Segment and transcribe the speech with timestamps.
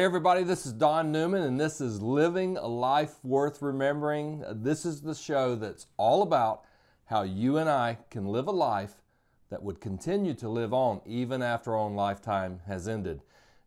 [0.00, 4.42] Hey, everybody, this is Don Newman, and this is Living a Life Worth Remembering.
[4.50, 6.62] This is the show that's all about
[7.04, 8.94] how you and I can live a life
[9.50, 13.20] that would continue to live on even after our own lifetime has ended.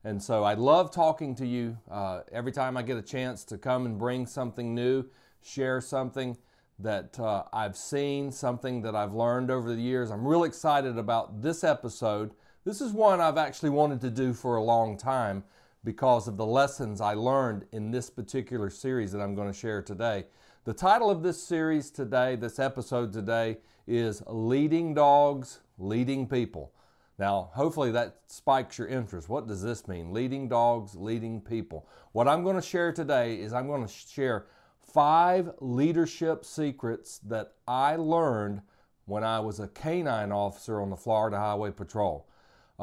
[0.04, 3.60] And so I love talking to you uh, every time I get a chance to
[3.60, 5.06] come and bring something new,
[5.44, 6.36] share something
[6.80, 10.10] that uh, I've seen, something that I've learned over the years.
[10.10, 12.32] I'm real excited about this episode.
[12.66, 15.44] This is one I've actually wanted to do for a long time
[15.84, 19.82] because of the lessons I learned in this particular series that I'm going to share
[19.82, 20.26] today.
[20.64, 26.72] The title of this series today, this episode today, is Leading Dogs, Leading People.
[27.20, 29.30] Now, hopefully that spikes your interest.
[29.30, 30.14] What does this mean?
[30.14, 31.88] Leading dogs, leading people.
[32.12, 34.48] What I'm going to share today is I'm going to share
[34.82, 38.62] five leadership secrets that I learned
[39.06, 42.28] when I was a canine officer on the Florida Highway Patrol.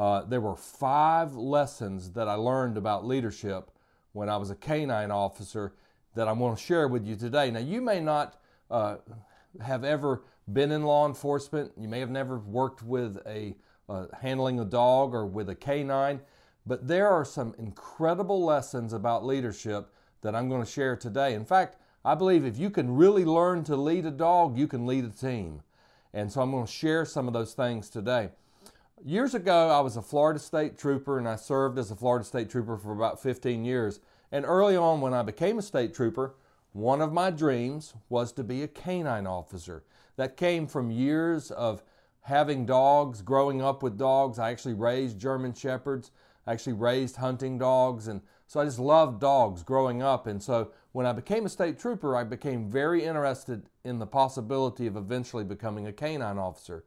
[0.01, 3.69] Uh, there were five lessons that I learned about leadership
[4.13, 5.75] when I was a canine officer
[6.15, 7.51] that I'm going to share with you today.
[7.51, 8.95] Now, you may not uh,
[9.63, 13.55] have ever been in law enforcement, you may have never worked with a
[13.89, 16.19] uh, handling a dog or with a canine,
[16.65, 19.93] but there are some incredible lessons about leadership
[20.23, 21.35] that I'm going to share today.
[21.35, 24.87] In fact, I believe if you can really learn to lead a dog, you can
[24.87, 25.61] lead a team.
[26.11, 28.31] And so I'm going to share some of those things today.
[29.03, 32.51] Years ago, I was a Florida State Trooper and I served as a Florida State
[32.51, 33.99] Trooper for about 15 years.
[34.31, 36.35] And early on, when I became a State Trooper,
[36.73, 39.83] one of my dreams was to be a canine officer.
[40.17, 41.81] That came from years of
[42.21, 44.37] having dogs, growing up with dogs.
[44.37, 46.11] I actually raised German Shepherds,
[46.45, 48.07] I actually raised hunting dogs.
[48.07, 50.27] And so I just loved dogs growing up.
[50.27, 54.85] And so when I became a State Trooper, I became very interested in the possibility
[54.85, 56.83] of eventually becoming a canine officer.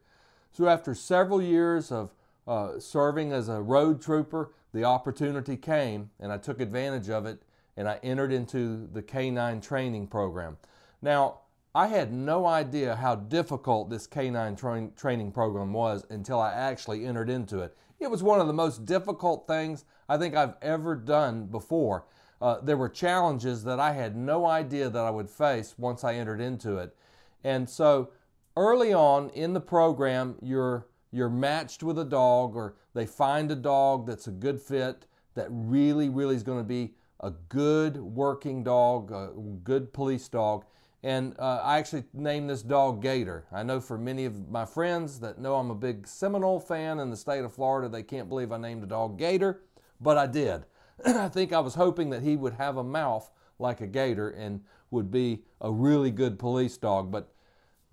[0.55, 2.15] So after several years of
[2.47, 7.43] uh, serving as a road trooper, the opportunity came and I took advantage of it
[7.77, 10.57] and I entered into the K9 training program.
[11.03, 11.41] Now,
[11.75, 17.05] I had no idea how difficult this K9 tra- training program was until I actually
[17.05, 17.77] entered into it.
[17.99, 22.05] It was one of the most difficult things I think I've ever done before.
[22.41, 26.15] Uh, there were challenges that I had no idea that I would face once I
[26.15, 26.95] entered into it.
[27.43, 28.11] And so
[28.57, 33.55] early on in the program, you're you're matched with a dog, or they find a
[33.55, 38.65] dog that's a good fit that really, really is going to be a good working
[38.65, 39.31] dog, a
[39.63, 40.65] good police dog.
[41.05, 43.45] And uh, I actually named this dog Gator.
[43.53, 47.11] I know for many of my friends that know I'm a big Seminole fan in
[47.11, 49.61] the state of Florida, they can't believe I named a dog Gator,
[50.01, 50.65] but I did.
[51.07, 54.63] I think I was hoping that he would have a mouth like a gator and
[54.91, 57.13] would be a really good police dog.
[57.13, 57.34] But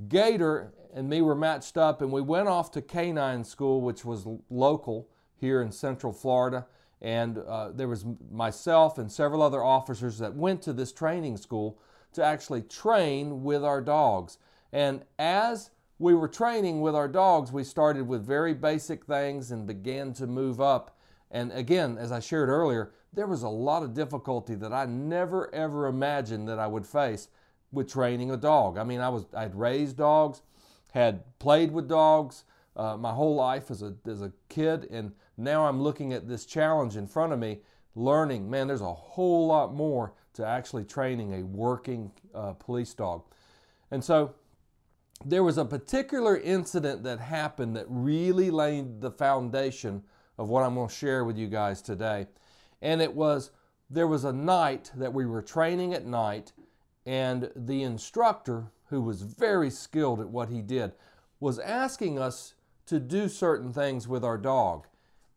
[0.08, 4.28] Gator and me were matched up, and we went off to canine school, which was
[4.50, 6.66] local here in Central Florida.
[7.02, 11.80] And uh, there was myself and several other officers that went to this training school
[12.14, 14.38] to actually train with our dogs.
[14.72, 19.66] And as we were training with our dogs, we started with very basic things and
[19.66, 20.98] began to move up.
[21.32, 25.54] And again, as I shared earlier, there was a lot of difficulty that I never
[25.54, 27.30] ever imagined that I would face
[27.72, 28.78] with training a dog.
[28.78, 30.42] I mean, I was I'd raised dogs,
[30.92, 32.44] had played with dogs
[32.76, 36.46] uh, my whole life as a as a kid, and now I'm looking at this
[36.46, 37.60] challenge in front of me,
[37.96, 38.50] learning.
[38.50, 43.24] Man, there's a whole lot more to actually training a working uh, police dog,
[43.92, 44.36] and so.
[45.24, 50.02] There was a particular incident that happened that really laid the foundation
[50.40, 52.26] of what I'm going to share with you guys today.
[52.82, 53.52] And it was
[53.92, 56.54] there was a night that we were training at night,
[57.06, 60.92] and the instructor, who was very skilled at what he did,
[61.40, 62.54] was asking us
[62.86, 64.88] to do certain things with our dog.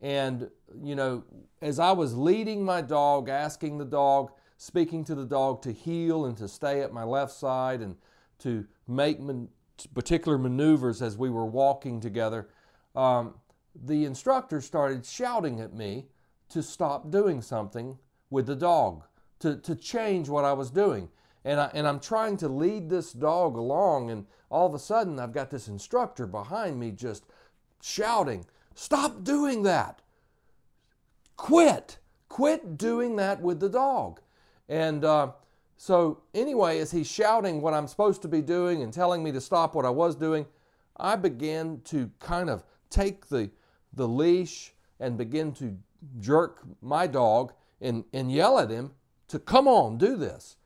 [0.01, 0.51] And,
[0.83, 1.25] you know,
[1.63, 6.27] as I was leading my dog, asking the dog, speaking to the dog to heel
[6.27, 7.97] and to stay at my left side and
[8.41, 9.49] to make man-
[9.95, 12.49] particular maneuvers as we were walking together,
[12.95, 13.35] um,
[13.75, 16.07] the instructor started shouting at me
[16.51, 17.99] to stop doing something
[18.31, 19.05] with the dog,
[19.39, 21.09] to, to change what I was doing
[21.45, 25.19] and, I, and I'm trying to lead this dog along, and all of a sudden
[25.19, 27.25] I've got this instructor behind me just
[27.83, 30.01] shouting, Stop doing that!
[31.37, 31.99] Quit!
[32.29, 34.21] Quit doing that with the dog.
[34.69, 35.33] And uh,
[35.77, 39.41] so, anyway, as he's shouting what I'm supposed to be doing and telling me to
[39.41, 40.47] stop what I was doing,
[40.97, 43.51] I began to kind of take the,
[43.93, 45.77] the leash and begin to
[46.21, 48.93] jerk my dog and, and yell at him
[49.29, 50.57] to come on, do this.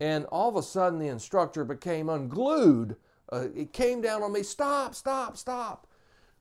[0.00, 2.96] And all of a sudden, the instructor became unglued.
[3.32, 5.86] Uh, it came down on me stop, stop, stop.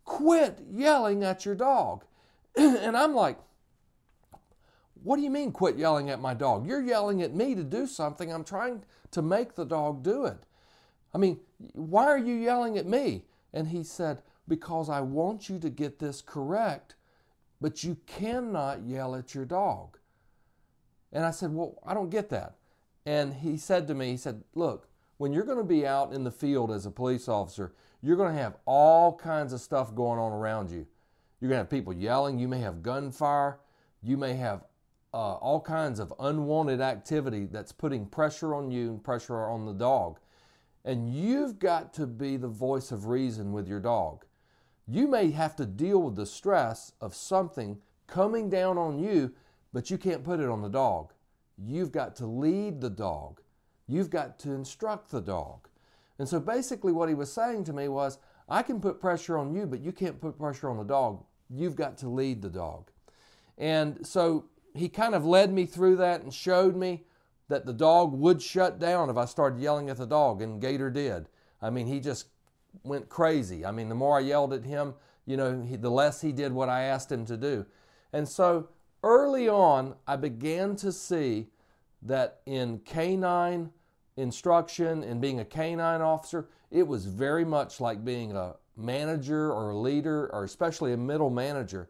[0.06, 2.04] Quit yelling at your dog.
[2.58, 3.38] and I'm like,
[5.04, 6.68] What do you mean, quit yelling at my dog?
[6.68, 8.32] You're yelling at me to do something.
[8.32, 10.46] I'm trying to make the dog do it.
[11.14, 11.40] I mean,
[11.74, 13.24] why are you yelling at me?
[13.54, 16.96] And he said, Because I want you to get this correct,
[17.62, 20.00] but you cannot yell at your dog.
[21.12, 22.56] And I said, Well, I don't get that.
[23.06, 26.24] And he said to me, He said, Look, when you're going to be out in
[26.24, 30.20] the field as a police officer, you're going to have all kinds of stuff going
[30.20, 30.86] on around you.
[31.40, 32.40] You're going to have people yelling.
[32.40, 33.60] You may have gunfire.
[34.02, 34.64] You may have
[35.14, 39.74] uh, all kinds of unwanted activity that's putting pressure on you and pressure on the
[39.74, 40.20] dog.
[40.86, 44.26] And you've got to be the voice of reason with your dog.
[44.88, 47.78] You may have to deal with the stress of something
[48.08, 49.34] coming down on you,
[49.72, 51.13] but you can't put it on the dog.
[51.58, 53.42] You've got to lead the dog.
[53.88, 55.68] You've got to instruct the dog.
[56.20, 58.18] And so basically, what he was saying to me was,
[58.48, 61.24] I can put pressure on you, but you can't put pressure on the dog.
[61.50, 62.90] You've got to lead the dog.
[63.58, 67.04] And so he kind of led me through that and showed me
[67.50, 70.90] that the dog would shut down if I started yelling at the dog, and Gator
[70.90, 71.28] did.
[71.62, 72.28] I mean, he just
[72.84, 73.66] went crazy.
[73.66, 74.96] I mean, the more I yelled at him,
[75.26, 77.66] you know, he, the less he did what I asked him to do.
[78.12, 78.70] And so
[79.04, 81.48] early on, I began to see
[82.02, 83.72] that in canine
[84.18, 89.72] instruction and being a canine officer, it was very much like being a manager or
[89.72, 91.90] a leader, or especially a middle manager,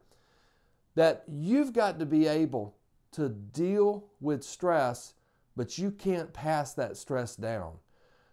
[0.96, 2.76] that you've got to be able
[3.12, 5.14] to deal with stress,
[5.56, 7.74] but you can't pass that stress down.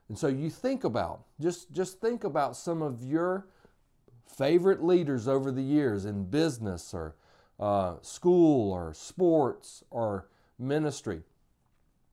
[0.09, 3.47] And so you think about, just, just think about some of your
[4.27, 7.15] favorite leaders over the years in business or
[7.61, 10.27] uh, school or sports or
[10.59, 11.23] ministry.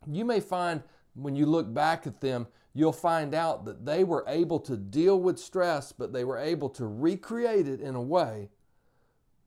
[0.06, 0.84] You may find
[1.16, 5.20] when you look back at them, you'll find out that they were able to deal
[5.20, 8.50] with stress, but they were able to recreate it in a way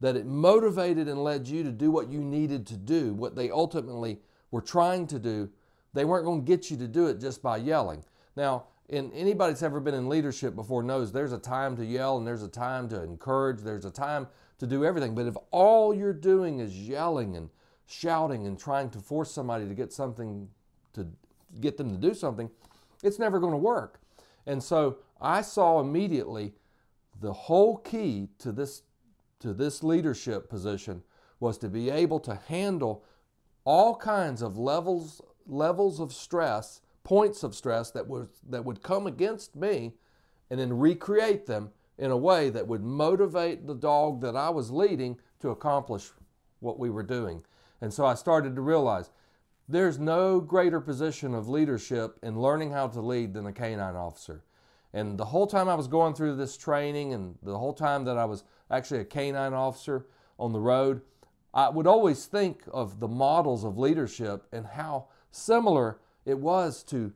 [0.01, 3.51] that it motivated and led you to do what you needed to do, what they
[3.51, 4.19] ultimately
[4.51, 5.49] were trying to do.
[5.93, 8.03] They weren't going to get you to do it just by yelling.
[8.35, 12.17] Now, and anybody that's ever been in leadership before knows there's a time to yell
[12.17, 14.27] and there's a time to encourage, there's a time
[14.61, 15.15] to do everything.
[15.15, 17.51] But if all you're doing is yelling and
[17.87, 20.49] shouting and trying to force somebody to get something
[20.93, 21.07] to
[21.61, 22.49] get them to do something,
[23.03, 24.01] it's never going to work.
[24.47, 26.55] And so I saw immediately
[27.21, 28.83] the whole key to this
[29.41, 31.03] to this leadership position
[31.41, 33.05] was to be able to handle
[33.65, 39.07] all kinds of levels levels of stress, points of stress that was that would come
[39.07, 39.95] against me
[40.51, 41.71] and then recreate them
[42.01, 46.11] in a way that would motivate the dog that I was leading to accomplish
[46.61, 47.45] what we were doing.
[47.83, 49.11] And so I started to realize
[49.69, 54.43] there's no greater position of leadership in learning how to lead than a canine officer.
[54.95, 58.17] And the whole time I was going through this training and the whole time that
[58.17, 60.07] I was actually a canine officer
[60.39, 61.03] on the road,
[61.53, 67.13] I would always think of the models of leadership and how similar it was to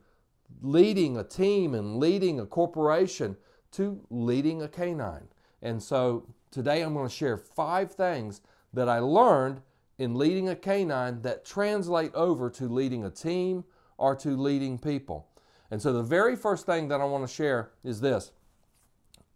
[0.61, 3.37] leading a team and leading a corporation
[3.77, 5.29] to leading a canine.
[5.63, 8.41] And so today I'm going to share five things
[8.73, 9.61] that I learned
[9.99, 13.65] in leading a canine that translate over to leading a team
[13.97, 15.29] or to leading people.
[15.71, 18.33] And so the very first thing that I want to share is this.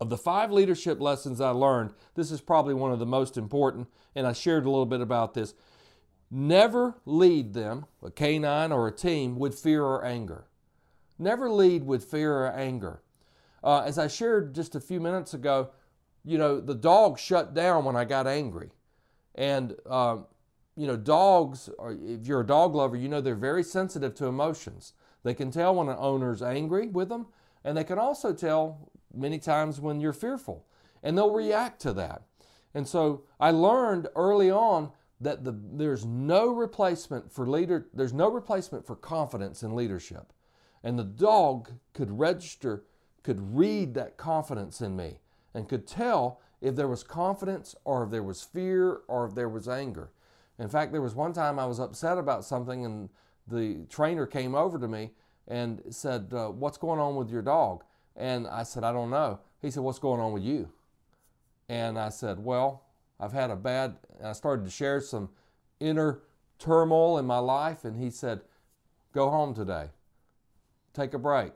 [0.01, 3.89] Of the five leadership lessons I learned, this is probably one of the most important,
[4.15, 5.55] and I shared a little bit about this.
[6.31, 10.45] Never lead them, a canine or a team, with fear or anger.
[11.19, 13.03] Never lead with fear or anger.
[13.63, 15.71] Uh, as I shared just a few minutes ago,
[16.25, 18.71] you know, the dog shut down when I got angry.
[19.35, 20.19] And uh,
[20.77, 24.27] you know, dogs, or if you're a dog lover, you know they're very sensitive to
[24.27, 24.93] emotions.
[25.25, 27.27] They can tell when an owner's angry with them,
[27.65, 30.67] and they can also tell many times when you're fearful,
[31.03, 32.23] and they'll react to that.
[32.75, 38.31] And so I learned early on that the, there's no replacement for leader, there's no
[38.31, 40.33] replacement for confidence in leadership.
[40.85, 42.85] And the dog could register,
[43.29, 45.19] could read that confidence in me,
[45.53, 49.51] and could tell if there was confidence or if there was fear or if there
[49.51, 50.09] was anger.
[50.59, 53.11] In fact, there was one time I was upset about something, and
[53.47, 55.11] the trainer came over to me
[55.47, 57.85] and said, uh, What's going on with your dog?
[58.17, 59.41] And I said, I don't know.
[59.61, 60.71] He said, What's going on with you?
[61.69, 62.85] And I said, Well,
[63.21, 65.29] I've had a bad, I started to share some
[65.81, 66.21] inner
[66.59, 67.85] turmoil in my life.
[67.85, 68.41] And he said,
[69.13, 69.91] Go home today,
[70.95, 71.53] take a break,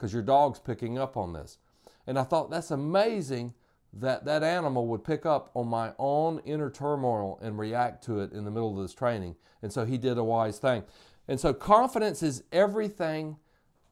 [0.00, 1.58] because your dog's picking up on this.
[2.06, 3.52] And I thought, That's amazing
[3.92, 8.32] that that animal would pick up on my own inner turmoil and react to it
[8.32, 9.36] in the middle of this training.
[9.62, 10.84] And so he did a wise thing.
[11.28, 13.36] And so confidence is everything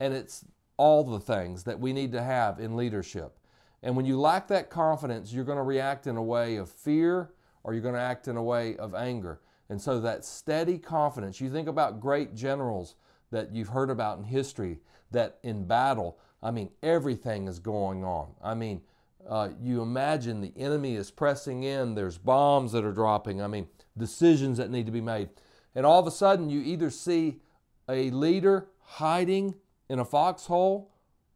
[0.01, 0.45] and it's
[0.77, 3.37] all the things that we need to have in leadership.
[3.83, 7.33] And when you lack that confidence, you're going to react in a way of fear
[7.65, 9.41] or you're going to act in a way of anger.
[9.69, 12.95] And so that steady confidence, you think about great generals
[13.31, 14.79] that you've heard about in history,
[15.11, 18.29] that in battle, I mean, everything is going on.
[18.43, 18.83] I mean,
[19.29, 23.69] uh, you imagine the enemy is pressing in, there's bombs that are dropping, I mean,
[23.97, 25.29] decisions that need to be made.
[25.75, 27.41] And all of a sudden, you either see
[27.89, 29.55] a leader hiding
[29.89, 30.91] in a foxhole,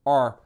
[0.04, 0.40] or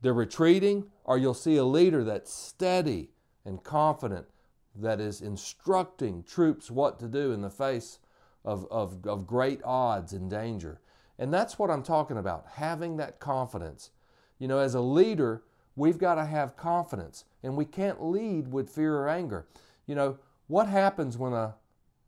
[0.00, 3.10] they're retreating, or you'll see a leader that's steady
[3.44, 4.26] and confident
[4.74, 7.98] that is instructing troops what to do in the face
[8.44, 10.80] of, of, of great odds and danger.
[11.18, 13.90] And that's what I'm talking about, having that confidence.
[14.38, 15.42] You know, as a leader,
[15.74, 19.46] we've got to have confidence, and we can't lead with fear or anger.
[19.86, 21.54] You know, what happens when a,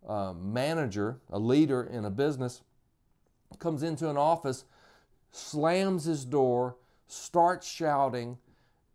[0.07, 2.63] a manager, a leader in a business,
[3.59, 4.65] comes into an office,
[5.33, 6.77] slams his door,
[7.09, 8.39] starts shouting,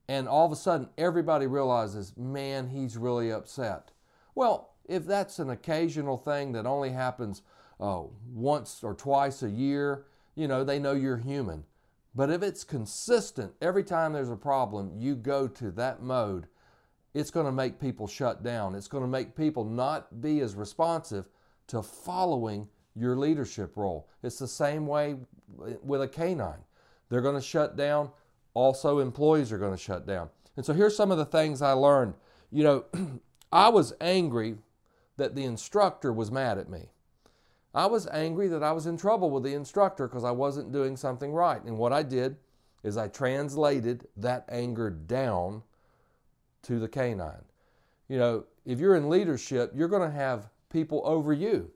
[0.07, 3.91] and all of a sudden everybody realizes, man, he's really upset.
[4.33, 7.41] Well, if that's an occasional thing that only happens
[7.79, 8.03] uh,
[8.33, 10.05] once or twice a year,
[10.35, 11.63] you know, they know you're human.
[12.13, 16.47] But if it's consistent, every time there's a problem, you go to that mode,
[17.13, 18.75] it's going to make people shut down.
[18.75, 21.27] It's going to make people not be as responsive
[21.67, 24.07] to following your leadership role.
[24.23, 25.15] It's the same way
[25.83, 26.63] with a canine.
[27.09, 28.11] They're going to shut down
[28.55, 30.29] also, employees are going to shut down.
[30.55, 32.15] And so here's some of the things I learned.
[32.51, 32.85] You know,
[33.51, 34.55] I was angry
[35.17, 36.89] that the instructor was mad at me.
[37.75, 40.95] I was angry that I was in trouble with the instructor because I wasn't doing
[40.95, 41.61] something right.
[41.63, 42.37] And what I did
[42.83, 45.61] is I translated that anger down
[46.63, 47.43] to the canine.
[48.07, 51.69] You know, if you're in leadership, you're going to have people over you.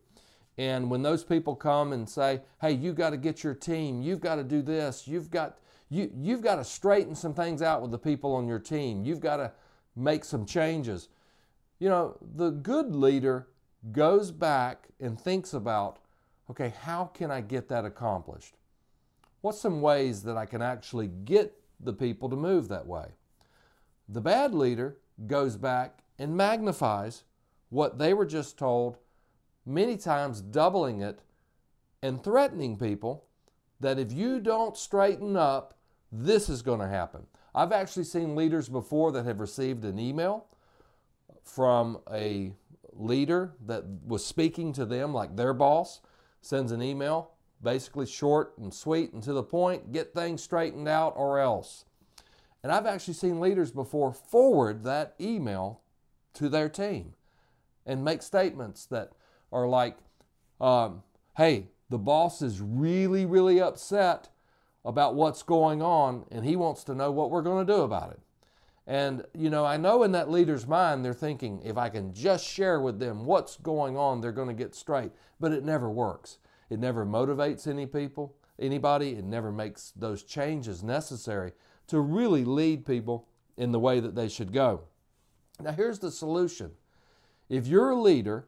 [0.57, 4.21] And when those people come and say, hey, you've got to get your team, you've
[4.21, 7.91] got to do this, you've got you, you've got to straighten some things out with
[7.91, 9.03] the people on your team.
[9.03, 9.51] You've got to
[9.95, 11.09] make some changes.
[11.79, 13.47] You know, the good leader
[13.91, 15.99] goes back and thinks about
[16.49, 18.55] okay, how can I get that accomplished?
[19.41, 23.09] What's some ways that I can actually get the people to move that way?
[24.07, 27.23] The bad leader goes back and magnifies
[27.69, 28.97] what they were just told,
[29.65, 31.21] many times doubling it
[32.01, 33.25] and threatening people
[33.79, 35.75] that if you don't straighten up,
[36.11, 37.27] this is going to happen.
[37.53, 40.47] I've actually seen leaders before that have received an email
[41.43, 42.53] from a
[42.99, 46.01] leader that was speaking to them, like their boss
[46.41, 47.31] sends an email,
[47.63, 51.85] basically short and sweet and to the point, get things straightened out or else.
[52.61, 55.81] And I've actually seen leaders before forward that email
[56.33, 57.13] to their team
[57.85, 59.13] and make statements that
[59.51, 59.97] are like,
[60.59, 61.03] um,
[61.37, 64.29] hey, the boss is really, really upset
[64.85, 68.11] about what's going on and he wants to know what we're going to do about
[68.11, 68.19] it.
[68.89, 72.43] And, you know, I know in that leader's mind, they're thinking, if I can just
[72.43, 75.11] share with them what's going on, they're going to get straight.
[75.39, 76.39] But it never works.
[76.71, 79.11] It never motivates any people, anybody.
[79.11, 81.51] It never makes those changes necessary
[81.85, 83.27] to really lead people
[83.57, 84.81] in the way that they should go.
[85.61, 86.71] Now, here's the solution.
[87.47, 88.47] If you're a leader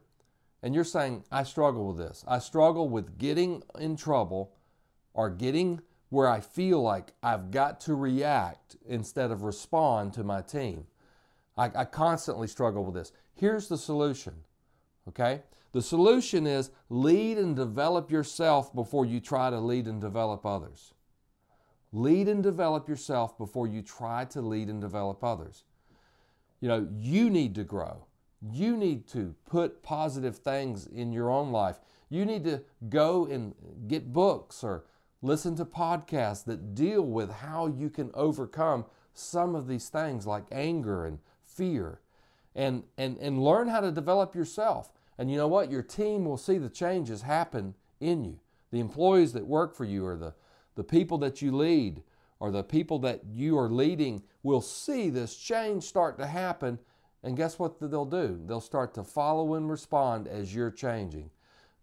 [0.60, 4.56] and you're saying, I struggle with this, I struggle with getting in trouble
[5.14, 5.82] or getting
[6.12, 10.84] where I feel like I've got to react instead of respond to my team.
[11.56, 13.12] I, I, constantly struggle with this.
[13.34, 14.34] Here's the solution,
[15.08, 15.40] okay?
[15.72, 20.92] The solution is lead and develop yourself before you try to lead and develop others.
[21.94, 25.64] Lead and develop yourself before you try to lead and develop others.
[26.60, 28.04] You know, you need to grow.
[28.52, 31.80] You need to put positive things in your own life.
[32.10, 33.54] You need to go and
[33.88, 34.84] get books or
[35.22, 40.44] Listen to podcasts that deal with how you can overcome some of these things like
[40.50, 42.00] anger and fear
[42.54, 44.90] and, and, and learn how to develop yourself.
[45.16, 45.70] And you know what?
[45.70, 48.40] Your team will see the changes happen in you.
[48.72, 50.34] The employees that work for you or the,
[50.74, 52.02] the people that you lead
[52.40, 56.78] or the people that you are leading will see this change start to happen.
[57.22, 58.40] And guess what they'll do?
[58.46, 61.30] They'll start to follow and respond as you're changing.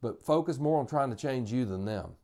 [0.01, 2.15] But focus more on trying to change you than them.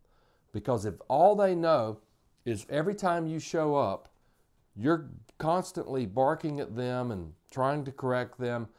[0.56, 2.00] Because if all they know
[2.46, 4.08] is every time you show up,
[4.74, 8.70] you're constantly barking at them and trying to correct them,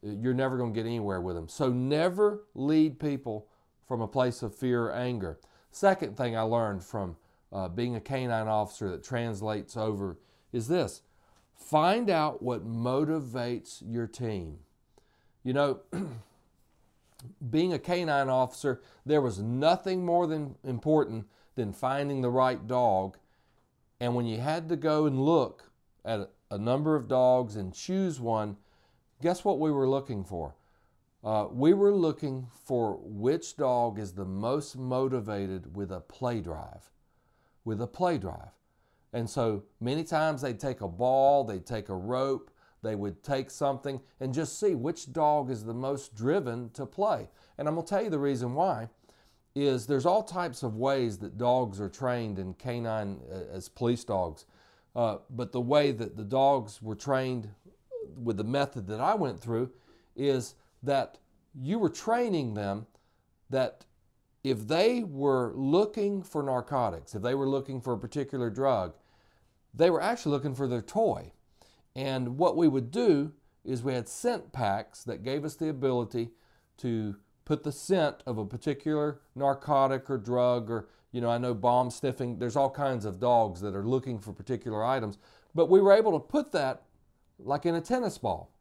[0.00, 1.48] you're never going to get anywhere with them.
[1.48, 3.48] So never lead people
[3.88, 5.40] from a place of fear or anger.
[5.72, 7.16] Second thing I learned from
[7.52, 10.20] uh, being a canine officer that translates over
[10.52, 11.02] is this
[11.56, 14.58] find out what motivates your team.
[15.42, 15.80] You know,
[17.50, 23.16] being a canine officer, there was nothing more than important than finding the right dog.
[24.00, 25.70] And when you had to go and look
[26.04, 28.56] at a number of dogs and choose one,
[29.22, 30.54] guess what we were looking for?
[31.24, 36.90] uh, we were looking for which dog is the most motivated with a play drive.
[37.64, 38.52] With a play drive.
[39.12, 42.50] And so many times they'd take a ball, they'd take a rope,
[42.84, 47.28] they would take something and just see which dog is the most driven to play.
[47.58, 48.88] And I'm going to tell you the reason why
[49.54, 54.04] is there's all types of ways that dogs are trained in canine uh, as police
[54.04, 54.46] dogs.
[54.94, 57.48] Uh, but the way that the dogs were trained
[58.16, 59.70] with the method that I went through
[60.14, 61.18] is that
[61.54, 62.86] you were training them
[63.50, 63.84] that
[64.42, 68.94] if they were looking for narcotics, if they were looking for a particular drug,
[69.72, 71.32] they were actually looking for their toy.
[71.96, 73.32] And what we would do
[73.64, 76.30] is we had scent packs that gave us the ability
[76.78, 81.54] to put the scent of a particular narcotic or drug or you know i know
[81.54, 85.18] bomb sniffing there's all kinds of dogs that are looking for particular items
[85.54, 86.82] but we were able to put that
[87.38, 88.54] like in a tennis ball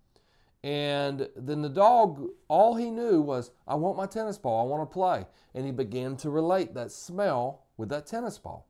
[0.63, 4.89] and then the dog, all he knew was, I want my tennis ball, I want
[4.89, 5.25] to play.
[5.53, 8.67] And he began to relate that smell with that tennis ball.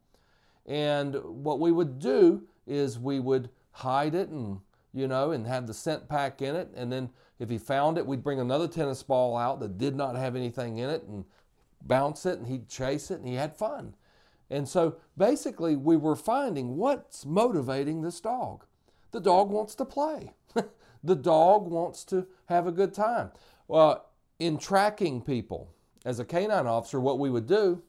[0.65, 4.59] And what we would do is we would hide it and,
[4.93, 6.69] you know, and have the scent pack in it.
[6.75, 10.15] And then if he found it, we'd bring another tennis ball out that did not
[10.15, 11.25] have anything in it and
[11.81, 13.95] bounce it and he'd chase it and he had fun.
[14.49, 18.65] And so basically, we were finding what's motivating this dog.
[19.11, 20.33] The dog wants to play.
[21.03, 23.31] The dog wants to have a good time.
[23.67, 25.73] Well, in tracking people,
[26.05, 27.81] as a canine officer, what we would do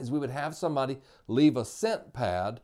[0.00, 0.98] is we would have somebody
[1.28, 2.60] leave a scent pad,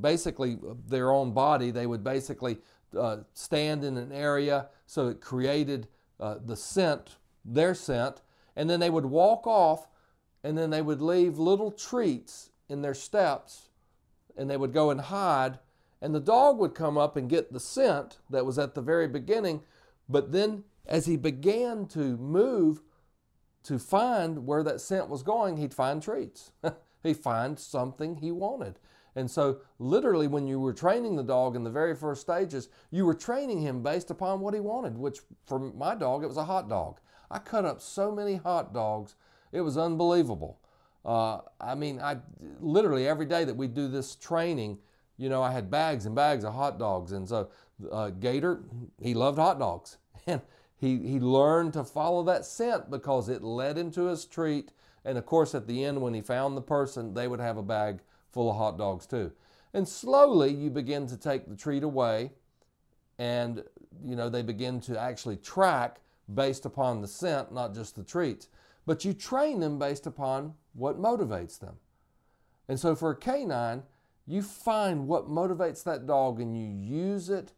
[0.00, 1.70] basically their own body.
[1.70, 2.58] They would basically
[2.96, 5.88] uh, stand in an area so it created
[6.20, 8.22] uh, the scent, their scent,
[8.54, 9.88] and then they would walk off
[10.42, 13.68] and then they would leave little treats in their steps
[14.36, 15.58] and they would go and hide
[16.00, 19.08] and the dog would come up and get the scent that was at the very
[19.08, 19.62] beginning.
[20.08, 22.82] But then, as he began to move
[23.64, 26.52] to find where that scent was going, he'd find treats.
[27.02, 28.78] he'd find something he wanted.
[29.16, 33.06] And so, literally, when you were training the dog in the very first stages, you
[33.06, 36.44] were training him based upon what he wanted, which for my dog, it was a
[36.44, 37.00] hot dog.
[37.30, 39.14] I cut up so many hot dogs,
[39.52, 40.60] it was unbelievable.
[41.04, 42.18] Uh, I mean, I
[42.60, 44.78] literally every day that we do this training,
[45.16, 47.12] you know, I had bags and bags of hot dogs.
[47.12, 47.48] And so
[47.90, 48.64] uh, Gator,
[49.00, 49.98] he loved hot dogs.
[50.28, 50.40] And
[50.78, 54.72] he, he learned to follow that scent because it led him to his treat.
[55.04, 57.62] And of course, at the end, when he found the person, they would have a
[57.62, 58.00] bag
[58.36, 59.32] full of hot dogs too.
[59.72, 62.32] And slowly you begin to take the treat away
[63.18, 63.64] and
[64.04, 66.00] you know they begin to actually track
[66.34, 68.48] based upon the scent, not just the treats.
[68.84, 71.76] But you train them based upon what motivates them.
[72.68, 73.84] And so for a canine,
[74.26, 76.68] you find what motivates that dog and you
[77.06, 77.54] use it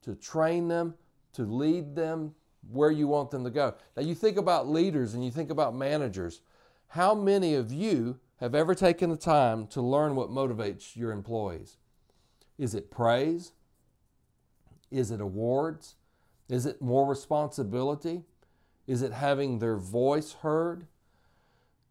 [0.00, 0.94] to train them,
[1.34, 2.34] to lead them
[2.70, 3.74] where you want them to go.
[3.98, 6.40] Now, you think about leaders and you think about managers.
[6.88, 11.76] How many of you have ever taken the time to learn what motivates your employees?
[12.58, 13.52] Is it praise?
[14.90, 15.94] Is it awards?
[16.48, 18.24] Is it more responsibility?
[18.88, 20.86] Is it having their voice heard?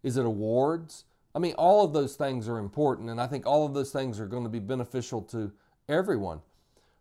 [0.04, 1.06] Is it awards?
[1.34, 4.20] I mean, all of those things are important, and I think all of those things
[4.20, 5.54] are going to be beneficial to
[5.88, 6.42] everyone.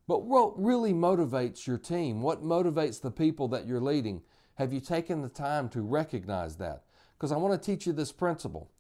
[0.06, 2.22] But what really motivates your team?
[2.22, 4.22] What motivates the people that you're leading?
[4.54, 6.84] Have you taken the time to recognize that?
[7.18, 8.70] Because I want to teach you this principle.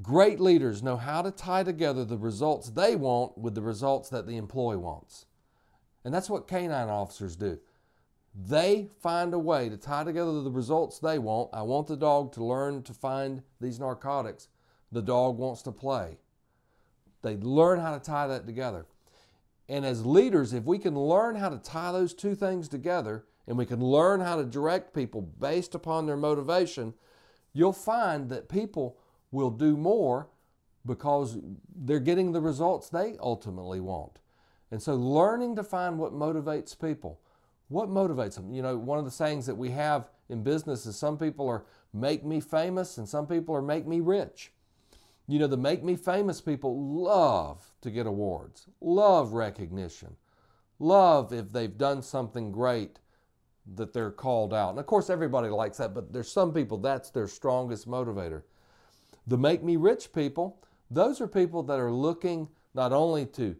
[0.00, 4.26] Great leaders know how to tie together the results they want with the results that
[4.26, 5.26] the employee wants.
[6.04, 7.58] And that's what canine officers do.
[8.34, 11.50] They find a way to tie together the results they want.
[11.52, 14.48] I want the dog to learn to find these narcotics.
[14.92, 16.18] The dog wants to play.
[17.22, 18.86] They learn how to tie that together.
[19.68, 23.58] And as leaders, if we can learn how to tie those two things together and
[23.58, 26.94] we can learn how to direct people based upon their motivation,
[27.52, 28.96] you'll find that people
[29.30, 30.28] will do more
[30.86, 31.38] because
[31.74, 34.18] they're getting the results they ultimately want.
[34.70, 37.20] And so, learning to find what motivates people
[37.68, 38.52] what motivates them?
[38.52, 41.64] You know, one of the sayings that we have in business is some people are
[41.92, 44.52] make me famous and some people are make me rich.
[45.26, 50.16] You know, the make me famous people love to get awards, love recognition,
[50.78, 52.98] love if they've done something great
[53.74, 54.70] that they're called out.
[54.70, 58.42] And of course, everybody likes that, but there's some people that's their strongest motivator.
[59.28, 60.58] The make me rich people,
[60.90, 63.56] those are people that are looking not only to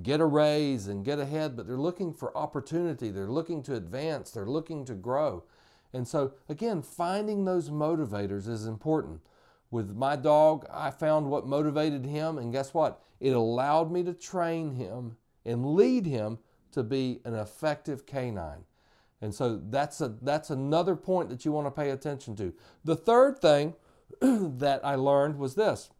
[0.00, 3.10] get a raise and get ahead, but they're looking for opportunity.
[3.10, 4.30] They're looking to advance.
[4.30, 5.42] They're looking to grow.
[5.92, 9.20] And so, again, finding those motivators is important.
[9.72, 13.02] With my dog, I found what motivated him, and guess what?
[13.18, 16.38] It allowed me to train him and lead him
[16.72, 18.64] to be an effective canine.
[19.20, 22.54] And so that's a that's another point that you want to pay attention to.
[22.84, 23.74] The third thing
[24.20, 25.90] that I learned was this.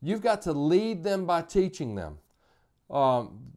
[0.00, 2.18] You've got to lead them by teaching them.
[2.90, 3.52] Um,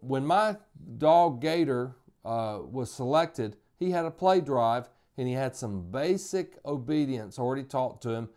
[0.00, 0.56] when my
[0.98, 6.58] dog Gator uh, was selected, he had a play drive and he had some basic
[6.64, 8.28] obedience already taught to him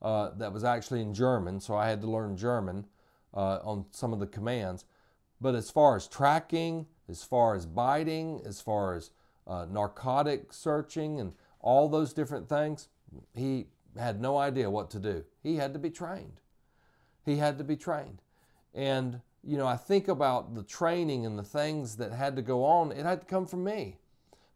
[0.00, 2.86] uh, that was actually in German, so I had to learn German
[3.34, 4.86] uh, on some of the commands.
[5.40, 9.10] But as far as tracking, as far as biting, as far as
[9.46, 12.88] uh, narcotic searching, and all those different things,
[13.34, 13.66] he
[13.98, 15.24] had no idea what to do.
[15.42, 16.40] He had to be trained.
[17.24, 18.22] He had to be trained.
[18.74, 22.64] And, you know, I think about the training and the things that had to go
[22.64, 23.96] on, it had to come from me.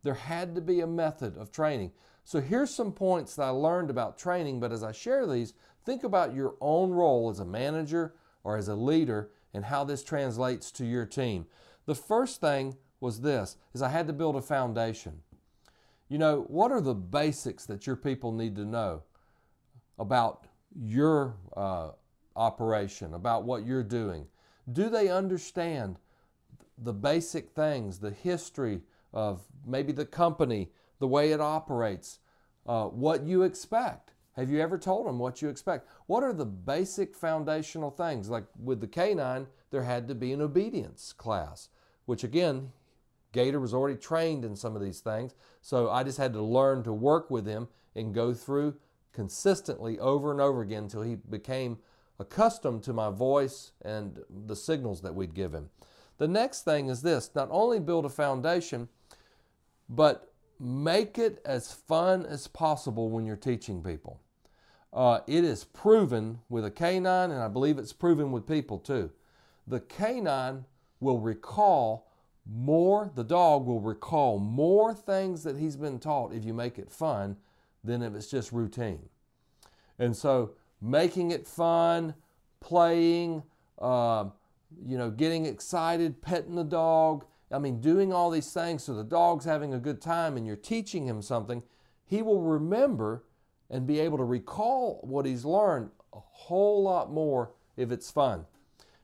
[0.02, 1.92] There had to be a method of training.
[2.24, 6.04] So here's some points that I learned about training, but as I share these, think
[6.04, 8.14] about your own role as a manager
[8.44, 11.46] or as a leader and how this translates to your team.
[11.86, 15.20] The first thing was this is I had to build a foundation.
[16.14, 19.02] You know, what are the basics that your people need to know
[19.98, 21.88] about your uh,
[22.36, 24.28] operation, about what you're doing?
[24.72, 25.98] Do they understand
[26.78, 32.20] the basic things, the history of maybe the company, the way it operates,
[32.64, 34.12] uh, what you expect?
[34.36, 35.88] Have you ever told them what you expect?
[36.06, 38.30] What are the basic foundational things?
[38.30, 41.70] Like with the canine, there had to be an obedience class,
[42.06, 42.70] which again,
[43.34, 45.34] Gator was already trained in some of these things.
[45.60, 48.76] So I just had to learn to work with him and go through
[49.12, 51.78] consistently over and over again until he became
[52.18, 55.68] accustomed to my voice and the signals that we'd give him.
[56.18, 58.88] The next thing is this not only build a foundation,
[59.88, 64.20] but make it as fun as possible when you're teaching people.
[64.92, 69.10] Uh, it is proven with a canine, and I believe it's proven with people too.
[69.66, 70.66] The canine
[71.00, 72.06] will recall
[72.46, 76.90] more, the dog will recall more things that he's been taught if you make it
[76.90, 77.36] fun
[77.82, 79.08] than if it's just routine.
[79.98, 82.14] And so, making it fun,
[82.60, 83.42] playing,
[83.78, 84.26] uh,
[84.84, 89.04] you know, getting excited, petting the dog, I mean, doing all these things so the
[89.04, 91.62] dog's having a good time and you're teaching him something,
[92.04, 93.24] he will remember
[93.70, 98.44] and be able to recall what he's learned a whole lot more if it's fun.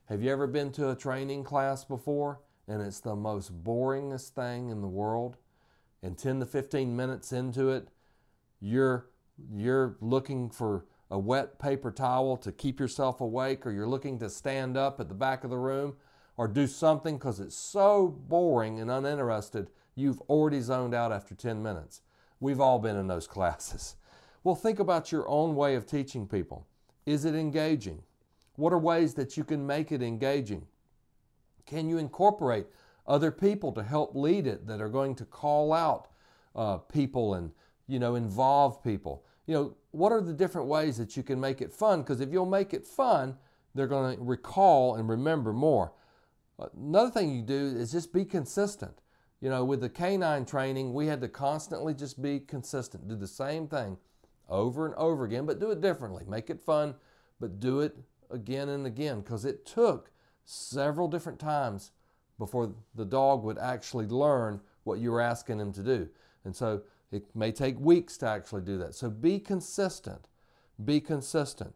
[0.05, 4.69] Have you ever been to a training class before and it's the most boringest thing
[4.69, 5.37] in the world?
[6.03, 7.87] And 10 to 15 minutes into it,
[8.59, 9.07] you're
[9.53, 14.29] you're looking for a wet paper towel to keep yourself awake or you're looking to
[14.29, 15.95] stand up at the back of the room
[16.37, 21.61] or do something because it's so boring and uninterested, you've already zoned out after 10
[21.61, 22.01] minutes.
[22.39, 23.95] We've all been in those classes.
[24.43, 26.65] Well, think about your own way of teaching people.
[27.05, 28.03] Is it engaging?
[28.55, 30.65] What are ways that you can make it engaging?
[31.65, 32.67] Can you incorporate
[33.07, 36.07] other people to help lead it that are going to call out
[36.55, 37.51] uh, people and
[37.87, 39.25] you know involve people?
[39.47, 42.01] You know, what are the different ways that you can make it fun?
[42.01, 43.37] Because if you'll make it fun,
[43.73, 45.93] they're going to recall and remember more.
[46.77, 49.01] Another thing you do is just be consistent.
[49.41, 53.27] You know, with the canine training, we had to constantly just be consistent, do the
[53.27, 53.97] same thing
[54.47, 56.23] over and over again, but do it differently.
[56.27, 56.93] Make it fun,
[57.39, 57.97] but do it
[58.29, 60.10] again and again because it took
[60.45, 61.91] several different times
[62.37, 66.09] before the dog would actually learn what you were asking him to do.
[66.43, 68.95] And so it may take weeks to actually do that.
[68.95, 70.27] So be consistent.
[70.83, 71.75] Be consistent.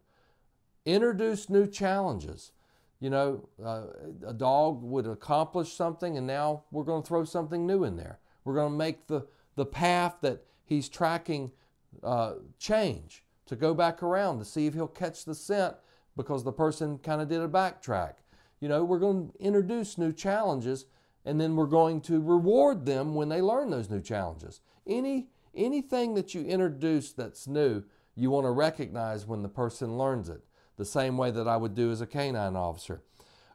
[0.85, 2.51] Introduce new challenges.
[2.99, 3.87] You know, uh,
[4.25, 8.19] a dog would accomplish something, and now we're going to throw something new in there.
[8.45, 11.51] We're going to make the, the path that he's tracking
[12.03, 15.75] uh, change to go back around to see if he'll catch the scent
[16.15, 18.13] because the person kind of did a backtrack.
[18.65, 20.87] You know, we're going to introduce new challenges
[21.23, 24.59] and then we're going to reward them when they learn those new challenges.
[24.87, 27.83] Any anything that you introduce that's new,
[28.15, 30.41] you want to recognize when the person learns it,
[30.77, 33.03] the same way that I would do as a canine officer.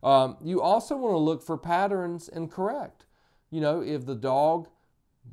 [0.00, 3.06] Um, you also want to look for patterns and correct.
[3.50, 4.68] You know, if the dog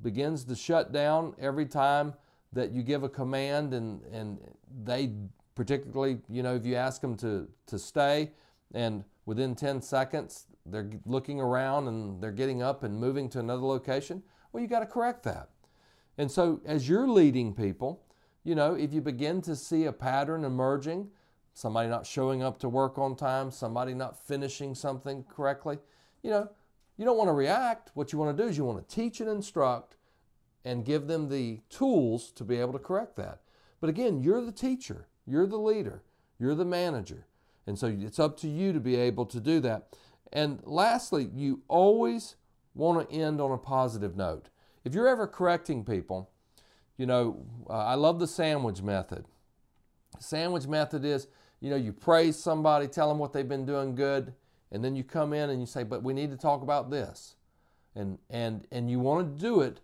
[0.01, 2.15] begins to shut down every time
[2.51, 4.39] that you give a command and, and
[4.83, 5.11] they
[5.53, 8.31] particularly, you know, if you ask them to, to stay
[8.73, 13.65] and within 10 seconds they're looking around and they're getting up and moving to another
[13.65, 15.49] location, well, you got to correct that.
[16.17, 18.03] And so as you're leading people,
[18.43, 21.09] you know, if you begin to see a pattern emerging,
[21.53, 25.77] somebody not showing up to work on time, somebody not finishing something correctly,
[26.23, 26.49] you know,
[26.97, 27.91] you don't want to react.
[27.93, 29.95] What you want to do is you want to teach and instruct
[30.65, 33.41] and give them the tools to be able to correct that.
[33.79, 36.03] But again, you're the teacher, you're the leader,
[36.39, 37.25] you're the manager.
[37.67, 39.89] And so it's up to you to be able to do that.
[40.33, 42.35] And lastly, you always
[42.73, 44.49] want to end on a positive note.
[44.83, 46.31] If you're ever correcting people,
[46.97, 49.25] you know, uh, I love the sandwich method.
[50.19, 51.27] Sandwich method is,
[51.59, 54.33] you know, you praise somebody, tell them what they've been doing good,
[54.71, 57.35] and then you come in and you say, but we need to talk about this.
[57.95, 59.79] And, and, and you want to do it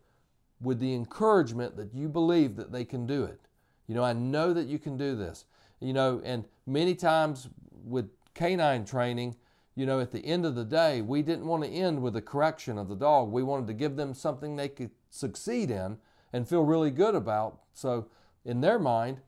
[0.61, 3.41] with the encouragement that you believe that they can do it.
[3.87, 5.45] You know, I know that you can do this.
[5.79, 7.49] You know, and many times
[7.83, 9.35] with canine training,
[9.75, 12.21] you know, at the end of the day, we didn't want to end with a
[12.21, 13.31] correction of the dog.
[13.31, 15.97] We wanted to give them something they could succeed in
[16.31, 17.59] and feel really good about.
[17.73, 18.07] So,
[18.45, 19.21] in their mind,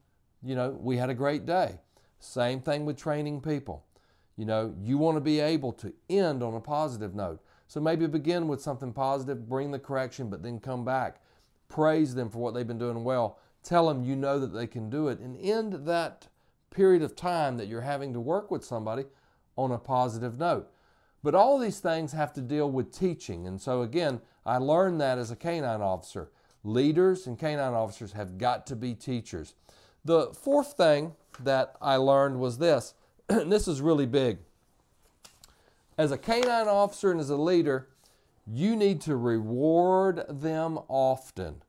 [0.43, 1.79] you know, we had a great day.
[2.19, 3.85] Same thing with training people.
[4.37, 7.41] You know, you want to be able to end on a positive note.
[7.67, 11.21] So maybe begin with something positive, bring the correction, but then come back.
[11.67, 13.39] Praise them for what they've been doing well.
[13.63, 16.27] Tell them you know that they can do it and end that
[16.75, 19.05] period of time that you're having to work with somebody
[19.55, 20.69] on a positive note.
[21.23, 23.47] But all these things have to deal with teaching.
[23.47, 26.29] And so, again, I learned that as a canine officer.
[26.63, 29.55] Leaders and canine officers have got to be teachers.
[30.03, 32.93] The fourth thing that I learned was this,
[33.29, 34.39] and this is really big.
[35.97, 37.87] As a canine officer and as a leader,
[38.45, 41.63] you need to reward them often.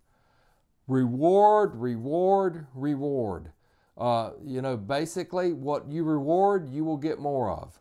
[0.88, 3.52] Reward, reward, reward.
[3.96, 7.80] Uh, you know, basically, what you reward, you will get more of.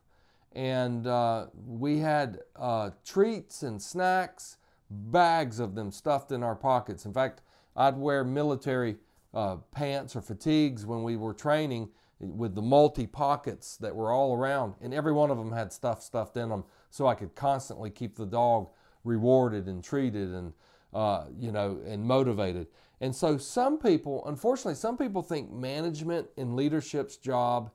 [0.54, 4.58] And uh, we had uh, treats and snacks,
[4.90, 7.06] bags of them stuffed in our pockets.
[7.06, 7.42] In fact,
[7.76, 8.96] I'd wear military
[9.34, 14.34] uh, pants or fatigues when we were training with the multi pockets that were all
[14.34, 17.90] around, and every one of them had stuff stuffed in them, so I could constantly
[17.90, 18.70] keep the dog
[19.04, 20.54] rewarded and treated and
[20.96, 22.68] uh, you know and motivated.
[23.02, 27.70] And so some people, unfortunately, some people think management and leadership's job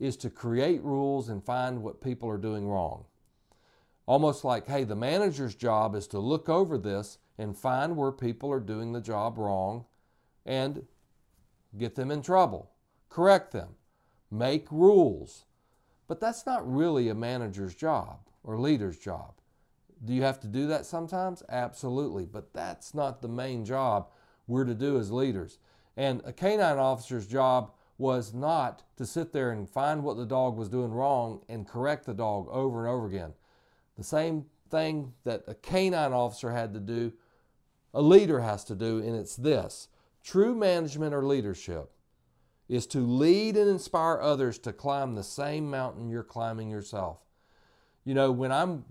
[0.00, 3.04] is to create rules and find what people are doing wrong.
[4.06, 8.50] Almost like, hey, the manager's job is to look over this and find where people
[8.50, 9.84] are doing the job wrong
[10.46, 10.86] and
[11.78, 12.70] get them in trouble,
[13.10, 13.68] correct them,
[14.30, 15.44] make rules.
[16.08, 19.34] But that's not really a manager's job or leader's job.
[20.04, 21.42] Do you have to do that sometimes?
[21.48, 22.26] Absolutely.
[22.26, 24.08] But that's not the main job
[24.46, 25.58] we're to do as leaders.
[25.96, 30.56] And a canine officer's job was not to sit there and find what the dog
[30.56, 33.32] was doing wrong and correct the dog over and over again.
[33.96, 37.12] The same thing that a canine officer had to do,
[37.94, 39.88] a leader has to do, and it's this
[40.24, 41.90] true management or leadership
[42.68, 47.18] is to lead and inspire others to climb the same mountain you're climbing yourself.
[48.04, 48.84] You know, when I'm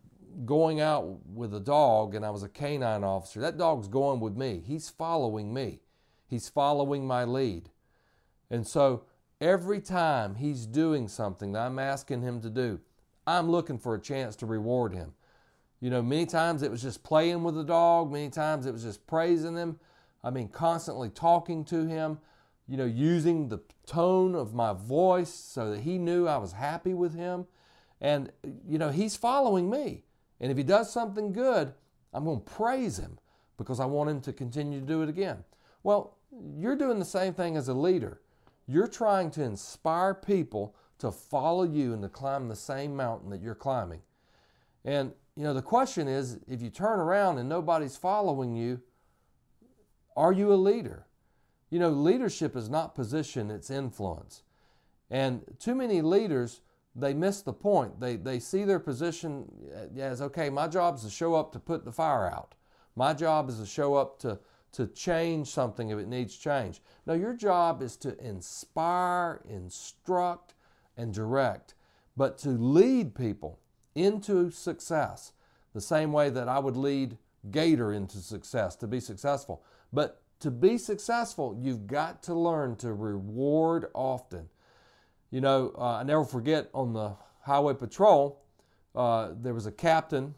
[0.45, 4.35] going out with a dog and I was a canine officer, that dog's going with
[4.35, 4.63] me.
[4.65, 5.81] He's following me,
[6.27, 7.69] he's following my lead.
[8.49, 9.03] And so
[9.39, 12.79] every time he's doing something that I'm asking him to do,
[13.25, 15.13] I'm looking for a chance to reward him.
[15.79, 18.83] You know, many times it was just playing with the dog, many times it was
[18.83, 19.79] just praising him.
[20.23, 22.19] I mean, constantly talking to him,
[22.67, 26.93] you know, using the tone of my voice so that he knew I was happy
[26.93, 27.47] with him.
[27.99, 28.31] And,
[28.67, 30.03] you know, he's following me.
[30.41, 31.73] And if he does something good,
[32.13, 33.19] I'm going to praise him
[33.58, 35.45] because I want him to continue to do it again.
[35.84, 36.17] Well,
[36.58, 38.19] you're doing the same thing as a leader.
[38.67, 43.41] You're trying to inspire people to follow you and to climb the same mountain that
[43.41, 44.01] you're climbing.
[44.84, 48.82] And, you know, the question is if you turn around and nobody's following you,
[50.17, 51.06] are you a leader?
[51.69, 54.43] You know, leadership is not position, it's influence.
[55.10, 56.62] And too many leaders
[56.95, 57.99] they miss the point.
[57.99, 59.49] They, they see their position
[59.97, 62.56] as okay, my job is to show up to put the fire out.
[62.95, 64.39] My job is to show up to,
[64.73, 66.82] to change something if it needs change.
[67.06, 70.54] No, your job is to inspire, instruct,
[70.97, 71.75] and direct,
[72.17, 73.60] but to lead people
[73.95, 75.34] into success
[75.73, 77.17] the same way that I would lead
[77.49, 79.63] Gator into success to be successful.
[79.91, 84.49] But to be successful, you've got to learn to reward often.
[85.31, 88.43] You know, uh, I never forget on the highway patrol,
[88.93, 90.35] uh, there was a captain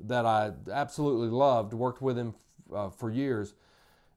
[0.00, 2.34] that I absolutely loved, worked with him
[2.74, 3.54] uh, for years.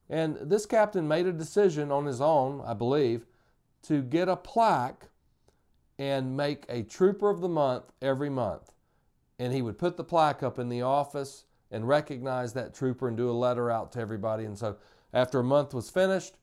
[0.10, 3.26] And this captain made a decision on his own, I believe,
[3.84, 5.10] to get a plaque
[5.98, 8.74] and make a Trooper of the Month every month.
[9.38, 13.18] And he would put the plaque up in the office and recognize that trooper and
[13.18, 14.46] do a letter out to everybody.
[14.46, 14.78] And so
[15.14, 16.36] after a month was finished,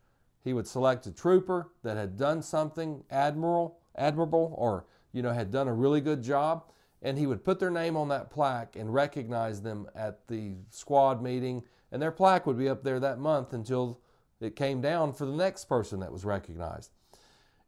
[0.45, 5.51] he would select a trooper that had done something admirable, admirable or you know had
[5.51, 6.65] done a really good job
[7.03, 11.23] and he would put their name on that plaque and recognize them at the squad
[11.23, 14.01] meeting and their plaque would be up there that month until
[14.41, 16.91] it came down for the next person that was recognized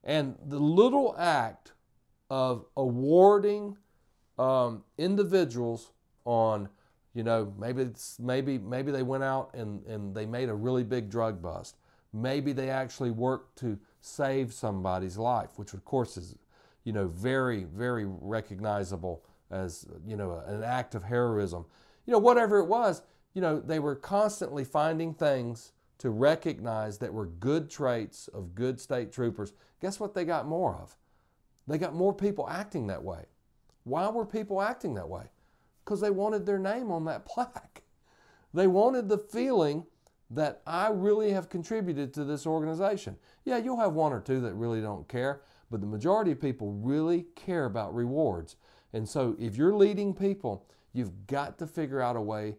[0.03, 1.73] and the little act
[2.31, 3.77] of awarding
[4.39, 5.93] um, individuals
[6.25, 6.69] on
[7.15, 11.11] You know, maybe maybe maybe they went out and, and they made a really big
[11.11, 11.77] drug bust.
[12.15, 16.37] Maybe they actually worked to save somebody's life, which of course is,
[16.85, 21.67] you know, very, very recognizable as, you know, an act of heroism.
[22.07, 23.03] You know, whatever it was,
[23.35, 28.81] you know, they were constantly finding things to recognize that were good traits of good
[28.81, 29.53] state troopers.
[29.81, 30.97] Guess what they got more of?
[31.67, 33.27] They got more people acting that way.
[33.85, 35.31] Why were people acting that way?
[35.85, 37.83] because they wanted their name on that plaque.
[38.53, 39.87] They wanted the feeling
[40.31, 43.17] that I really have contributed to this organization.
[43.45, 46.73] Yeah, you'll have one or two that really don't care, but the majority of people
[46.73, 48.57] really care about rewards.
[48.93, 52.57] And so if you're leading people, you've got to figure out a way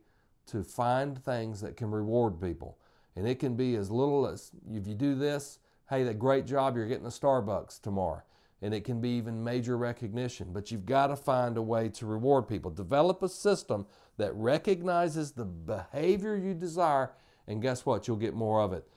[0.47, 2.77] to find things that can reward people.
[3.15, 6.75] And it can be as little as if you do this, hey, that great job,
[6.75, 8.21] you're getting a Starbucks tomorrow
[8.61, 10.51] and it can be even major recognition.
[10.51, 12.71] But you've got to find a way to reward people.
[12.71, 13.85] Develop a system
[14.17, 17.11] that recognizes the behavior you desire,
[17.47, 18.07] and guess what?
[18.07, 18.87] You'll get more of it.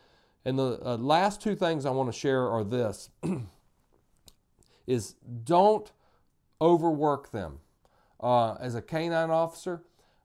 [0.45, 3.11] And the uh, last two things I want to share are this
[4.87, 5.91] is don't
[6.61, 7.61] overwork them.
[8.21, 9.83] Uh, as a canine officer,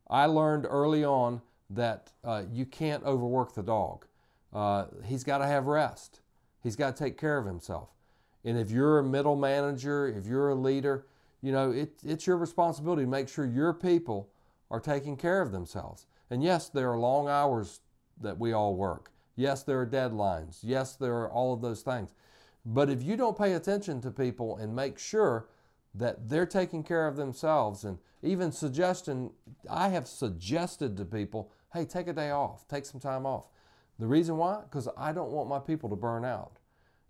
[0.09, 4.05] I learned early on that uh, you can't overwork the dog.
[4.51, 6.21] Uh, he's got to have rest.
[6.61, 7.89] He's got to take care of himself.
[8.45, 11.05] And if you're a middle manager, if you're a leader,
[11.41, 14.29] you know, it, it's your responsibility to make sure your people
[14.71, 16.07] are taking care of themselves.
[16.29, 17.81] And yes, there are long hours
[18.21, 19.11] that we all work.
[19.35, 20.59] Yes, there are deadlines.
[20.61, 22.13] Yes, there are all of those things.
[22.65, 25.47] But if you don't pay attention to people and make sure
[25.95, 29.31] that they're taking care of themselves, and even suggestion,
[29.69, 33.47] I have suggested to people, hey, take a day off, take some time off.
[33.99, 34.61] The reason why?
[34.63, 36.59] Because I don't want my people to burn out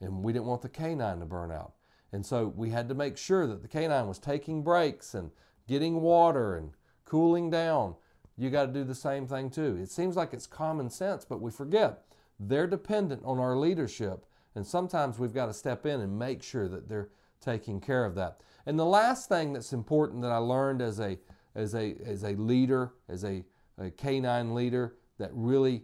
[0.01, 1.73] and we didn't want the canine to burn out.
[2.11, 5.31] And so we had to make sure that the canine was taking breaks and
[5.67, 6.71] getting water and
[7.05, 7.95] cooling down.
[8.37, 9.77] You got to do the same thing too.
[9.81, 12.05] It seems like it's common sense, but we forget
[12.39, 14.25] they're dependent on our leadership.
[14.55, 17.09] And sometimes we've got to step in and make sure that they're
[17.41, 18.41] taking care of that.
[18.65, 21.17] And the last thing that's important that I learned as a
[21.55, 23.43] as a as a leader, as a,
[23.77, 25.83] a canine leader, that really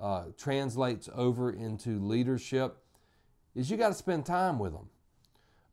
[0.00, 2.78] uh, translates over into leadership
[3.54, 4.88] is you got to spend time with them.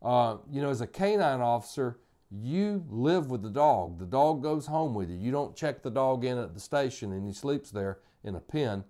[0.01, 1.99] Uh, you know, as a canine officer,
[2.31, 3.99] you live with the dog.
[3.99, 5.17] The dog goes home with you.
[5.17, 8.39] You don't check the dog in at the station and he sleeps there in a
[8.39, 8.83] pen.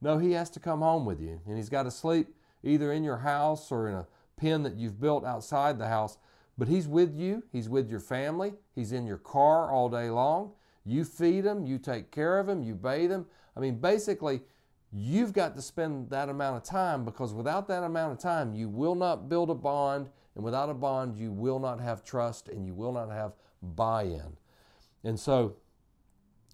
[0.00, 1.40] No, he has to come home with you.
[1.46, 5.00] And he's got to sleep either in your house or in a pen that you've
[5.00, 6.18] built outside the house.
[6.58, 10.52] But he's with you, he's with your family, he's in your car all day long.
[10.84, 13.26] You feed him, you take care of him, you bathe him.
[13.56, 14.42] I mean, basically,
[14.92, 18.68] You've got to spend that amount of time because without that amount of time, you
[18.68, 20.08] will not build a bond.
[20.40, 24.04] And without a bond, you will not have trust and you will not have buy
[24.04, 24.38] in.
[25.04, 25.56] And so,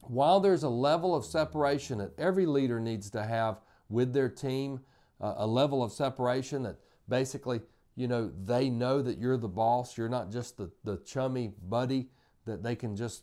[0.03, 4.81] while there's a level of separation that every leader needs to have with their team,
[5.21, 7.61] uh, a level of separation that basically,
[7.95, 9.97] you know, they know that you're the boss.
[9.97, 12.09] You're not just the, the chummy buddy
[12.45, 13.23] that they can just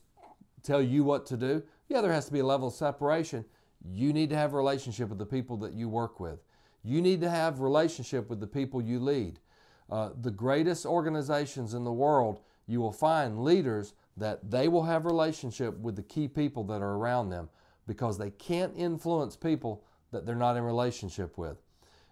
[0.61, 1.61] tell you what to do.
[1.89, 3.43] Yeah, there has to be a level of separation.
[3.85, 6.39] You need to have a relationship with the people that you work with.
[6.85, 9.41] You need to have relationship with the people you lead.
[9.89, 15.05] Uh, the greatest organizations in the world, you will find leaders that they will have
[15.05, 17.49] relationship with the key people that are around them
[17.87, 21.57] because they can't influence people that they're not in relationship with.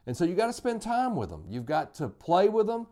[0.07, 1.45] And so you got to spend time with them.
[1.47, 2.88] You've got to play with them.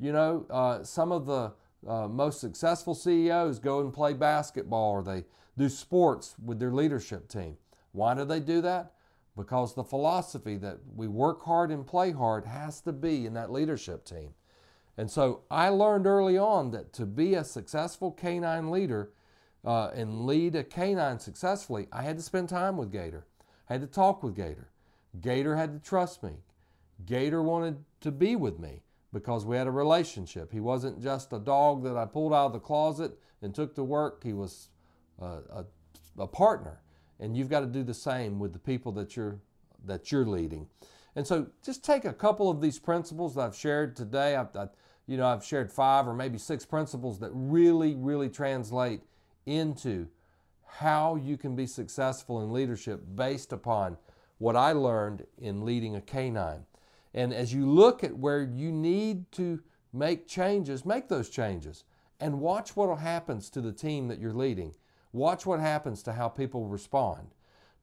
[0.00, 1.52] You know, uh, some of the
[1.86, 5.24] uh, most successful CEOs go and play basketball or they
[5.56, 7.56] do sports with their leadership team.
[7.92, 8.93] Why do they do that?
[9.36, 13.50] Because the philosophy that we work hard and play hard has to be in that
[13.50, 14.34] leadership team.
[14.96, 19.10] And so I learned early on that to be a successful canine leader
[19.64, 23.26] uh, and lead a canine successfully, I had to spend time with Gator.
[23.68, 24.70] I had to talk with Gator.
[25.20, 26.32] Gator had to trust me.
[27.06, 28.82] Gator wanted to be with me
[29.12, 30.52] because we had a relationship.
[30.52, 33.84] He wasn't just a dog that I pulled out of the closet and took to
[33.84, 34.22] work.
[34.22, 34.68] He was
[35.20, 35.64] a, a,
[36.18, 36.80] a partner
[37.20, 39.38] and you've got to do the same with the people that you're
[39.86, 40.66] that you're leading.
[41.16, 44.34] And so, just take a couple of these principles that I've shared today.
[44.36, 44.68] I've, I,
[45.06, 49.02] you know, I've shared five or maybe six principles that really, really translate
[49.46, 50.08] into
[50.66, 53.96] how you can be successful in leadership based upon
[54.38, 56.64] what I learned in leading a canine.
[57.12, 59.60] And as you look at where you need to
[59.92, 61.84] make changes, make those changes
[62.18, 64.74] and watch what happens to the team that you're leading.
[65.14, 67.28] Watch what happens to how people respond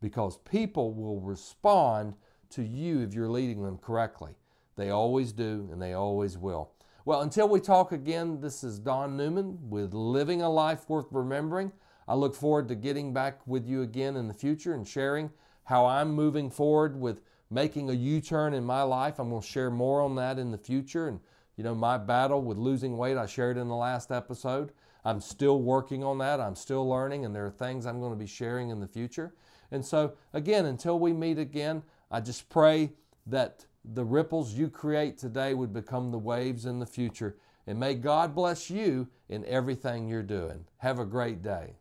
[0.02, 2.16] because people will respond
[2.50, 4.34] to you if you're leading them correctly.
[4.76, 6.72] They always do and they always will.
[7.06, 11.72] Well, until we talk again, this is Don Newman with Living a Life Worth Remembering.
[12.06, 15.32] I look forward to getting back with you again in the future and sharing
[15.64, 19.20] how I'm moving forward with making a U turn in my life.
[19.20, 21.08] I'm going to share more on that in the future.
[21.08, 21.22] And,
[21.56, 24.74] you know, my battle with losing weight, I shared in the last episode.
[25.04, 26.40] I'm still working on that.
[26.40, 29.34] I'm still learning, and there are things I'm going to be sharing in the future.
[29.72, 32.92] And so, again, until we meet again, I just pray
[33.28, 37.38] that the ripples you create today would become the waves in the future.
[37.68, 40.66] And may God bless you in everything you're doing.
[40.78, 41.76] Have a great day.